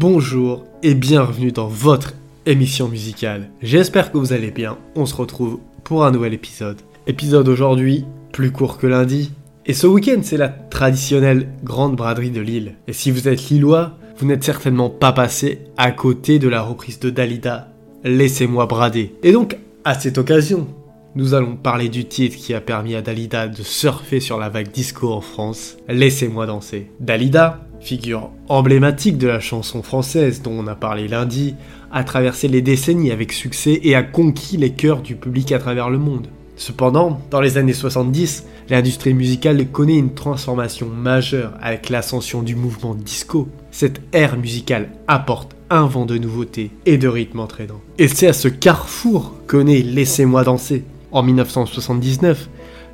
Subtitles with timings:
[0.00, 2.14] Bonjour et bienvenue dans votre
[2.46, 3.50] émission musicale.
[3.60, 4.78] J'espère que vous allez bien.
[4.96, 6.80] On se retrouve pour un nouvel épisode.
[7.06, 9.30] Épisode aujourd'hui plus court que lundi.
[9.66, 12.76] Et ce week-end, c'est la traditionnelle grande braderie de Lille.
[12.88, 16.98] Et si vous êtes lillois, vous n'êtes certainement pas passé à côté de la reprise
[16.98, 17.68] de Dalida.
[18.02, 19.14] Laissez-moi brader.
[19.22, 20.66] Et donc, à cette occasion,
[21.14, 24.70] nous allons parler du titre qui a permis à Dalida de surfer sur la vague
[24.70, 25.76] disco en France.
[25.88, 26.90] Laissez-moi danser.
[27.00, 31.54] Dalida, figure emblématique de la chanson française dont on a parlé lundi,
[31.92, 35.90] a traversé les décennies avec succès et a conquis les cœurs du public à travers
[35.90, 36.28] le monde.
[36.56, 42.94] Cependant, dans les années 70, l'industrie musicale connaît une transformation majeure avec l'ascension du mouvement
[42.94, 43.48] disco.
[43.70, 47.80] Cette ère musicale apporte un vent de nouveauté et de rythme entraînant.
[47.96, 50.84] Et c'est à ce carrefour que naît Laissez-moi danser.
[51.12, 52.48] En 1979,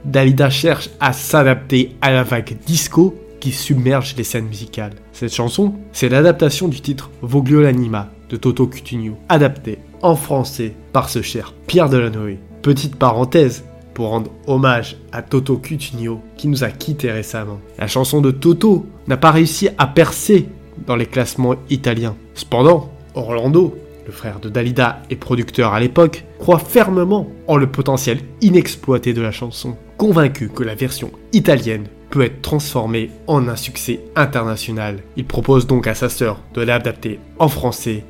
[0.05, 4.95] Dalida cherche à s'adapter à la vague disco qui submerge les scènes musicales.
[5.13, 11.09] Cette chanson, c'est l'adaptation du titre Voglio l'anima de Toto Cutugno, adapté en français par
[11.09, 12.38] ce cher Pierre Delanoë.
[12.63, 17.60] Petite parenthèse pour rendre hommage à Toto Cutugno qui nous a quittés récemment.
[17.79, 20.49] La chanson de Toto n'a pas réussi à percer
[20.87, 22.16] dans les classements italiens.
[22.35, 23.75] Cependant, Orlando,
[24.07, 29.23] le frère de Dalida et producteur à l'époque, croit fermement en le potentiel inexploité de
[29.23, 35.01] la chanson, convaincu que la version italienne peut être transformée en un succès international.
[35.16, 38.04] Il propose donc à sa sœur de l'adapter en français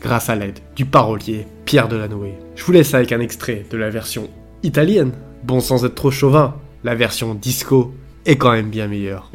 [0.00, 2.34] grâce à l'aide du parolier Pierre Delanoë.
[2.56, 4.28] Je vous laisse avec un extrait de la version
[4.62, 5.12] italienne.
[5.44, 7.94] Bon, sans être trop chauvin, la version disco
[8.26, 9.30] est quand même bien meilleure.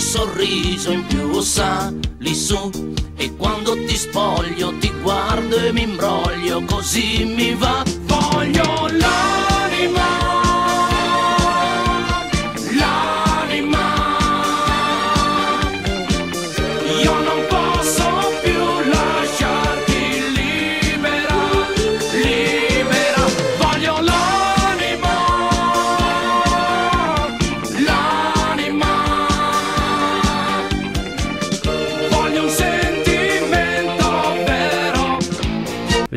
[0.00, 2.94] Sorriso in più sali su.
[3.16, 7.82] E quando ti spoglio ti guardo e mi imbroglio così mi va.
[8.06, 10.17] Voglio l'anima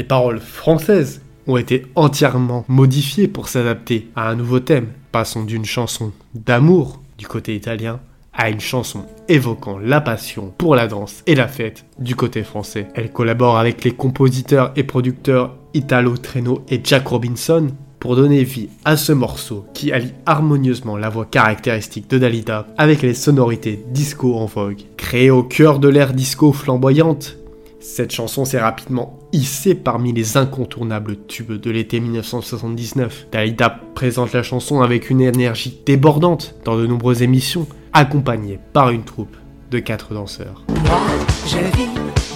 [0.02, 4.88] Les paroles françaises ont été entièrement modifiées pour s'adapter à un nouveau thème.
[5.12, 8.00] Passons d'une chanson d'amour du côté italien
[8.34, 12.88] à une chanson évoquant la passion pour la danse et la fête du côté français.
[12.96, 17.68] Elle collabore avec les compositeurs et producteurs Italo Treno et Jack Robinson
[18.00, 23.04] pour donner vie à ce morceau qui allie harmonieusement la voix caractéristique de Dalida avec
[23.04, 24.82] les sonorités disco en vogue.
[24.98, 27.38] Créée au cœur de l'ère disco flamboyante,
[27.82, 33.28] cette chanson s'est rapidement hissée parmi les incontournables tubes de l'été 1979.
[33.32, 39.04] Dalida présente la chanson avec une énergie débordante dans de nombreuses émissions, accompagnée par une
[39.04, 39.36] troupe
[39.72, 40.64] de quatre danseurs.
[40.70, 41.00] Moi,
[41.48, 41.90] je vis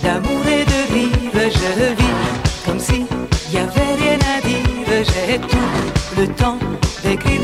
[0.03, 2.79] d'amour et de vivre, je vis comme
[3.53, 4.35] y avait rien à
[5.03, 6.57] j'ai tout le temps
[7.03, 7.41] d'écrire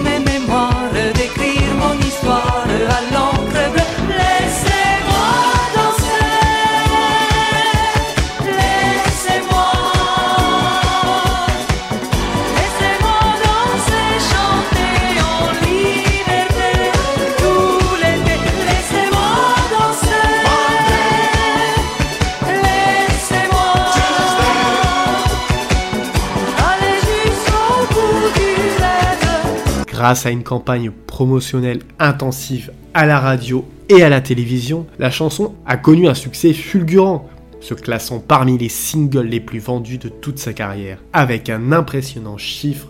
[30.01, 35.53] Grâce à une campagne promotionnelle intensive à la radio et à la télévision, la chanson
[35.67, 37.29] a connu un succès fulgurant,
[37.59, 42.39] se classant parmi les singles les plus vendus de toute sa carrière, avec un impressionnant
[42.39, 42.89] chiffre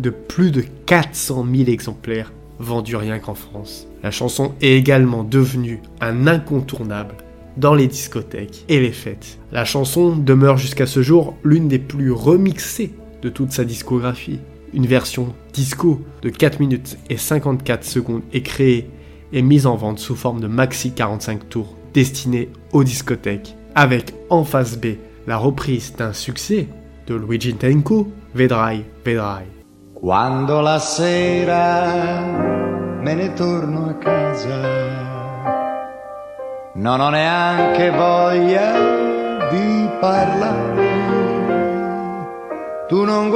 [0.00, 3.86] de plus de 400 000 exemplaires vendus rien qu'en France.
[4.02, 7.14] La chanson est également devenue un incontournable
[7.56, 9.38] dans les discothèques et les fêtes.
[9.50, 14.40] La chanson demeure jusqu'à ce jour l'une des plus remixées de toute sa discographie.
[14.72, 18.88] Une version disco de 4 minutes et 54 secondes est créée
[19.32, 24.44] et mise en vente sous forme de maxi 45 tours destinée aux discothèques, avec en
[24.44, 24.96] face B
[25.26, 26.68] la reprise d'un succès
[27.06, 29.46] de Luigi Tenco, Vedrai, Vedrai.
[29.94, 32.22] Quando la sera
[33.02, 34.62] me ne torno a casa,
[36.76, 38.72] non ho neanche voglia
[39.50, 41.10] di parlare
[42.90, 43.30] tu non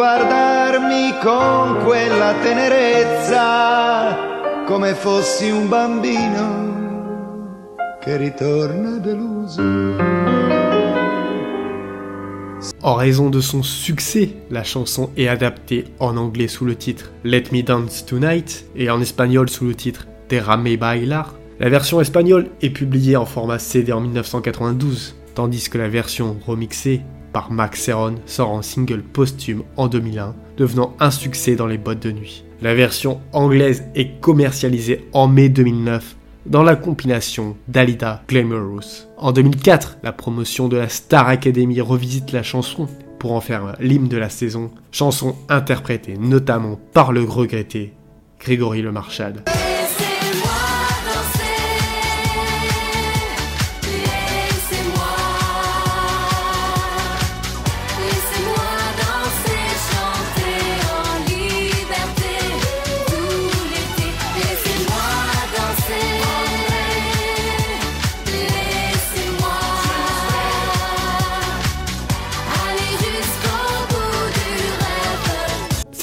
[12.83, 17.45] En raison de son succès, la chanson est adaptée en anglais sous le titre Let
[17.53, 21.35] Me Dance Tonight et en espagnol sous le titre Derrame Bailar.
[21.61, 27.01] La version espagnole est publiée en format CD en 1992, tandis que la version remixée
[27.35, 32.03] par Max Serron sort en single posthume en 2001, devenant un succès dans les boîtes
[32.03, 32.45] de nuit.
[32.63, 36.17] La version anglaise est commercialisée en mai 2009
[36.47, 39.09] dans la compilation Dalida Glamorous.
[39.19, 42.87] En 2004, la promotion de la Star Academy revisite la chanson
[43.19, 47.95] pour en faire l'hymne de la saison, chanson interprétée notamment par le regretté
[48.39, 49.43] Grégory Le Marchal.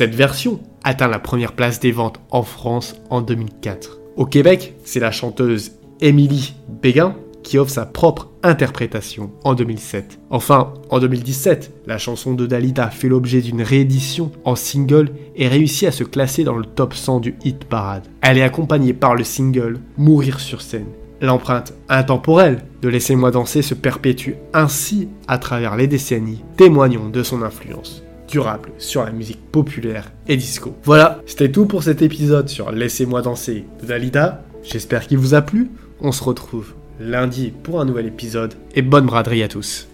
[0.02, 4.00] Cette version atteint la première place des ventes en France en 2004.
[4.16, 10.18] Au Québec, c'est la chanteuse Émilie Béguin qui offre sa propre interprétation en 2007.
[10.32, 15.88] Enfin, en 2017, la chanson de Dalida fait l'objet d'une réédition en single et réussit
[15.88, 18.08] à se classer dans le top 100 du hit parade.
[18.22, 20.88] Elle est accompagnée par le single Mourir sur scène.
[21.22, 27.44] L'empreinte intemporelle de Laissez-moi danser se perpétue ainsi à travers les décennies, témoignant de son
[27.44, 28.02] influence
[28.32, 30.76] durable sur la musique populaire et disco.
[30.84, 34.44] Voilà, c'était tout pour cet épisode sur Laissez-moi danser de Dalida.
[34.64, 35.70] J'espère qu'il vous a plu.
[36.00, 39.88] On se retrouve lundi pour un nouvel épisode et bonne braderie à tous.